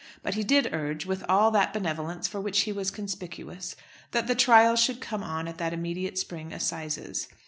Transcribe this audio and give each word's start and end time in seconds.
But 0.23 0.33
he 0.33 0.43
did 0.43 0.73
urge, 0.73 1.05
with 1.05 1.23
all 1.29 1.51
that 1.51 1.73
benevolence 1.73 2.27
for 2.27 2.41
which 2.41 2.61
he 2.61 2.71
was 2.71 2.89
conspicuous, 2.89 3.75
that 4.13 4.25
the 4.25 4.33
trial 4.33 4.75
should 4.75 4.99
come 4.99 5.21
on 5.21 5.47
at 5.47 5.59
that 5.59 5.73
immediate 5.73 6.17
spring 6.17 6.51
assizes. 6.51 7.27